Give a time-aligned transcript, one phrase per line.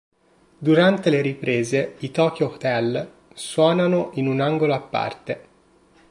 [0.57, 5.47] Durante le riprese i Tokio Hotel suonano in un angolo a parte.